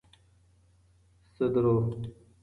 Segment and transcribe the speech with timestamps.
[1.33, 2.01] سدرو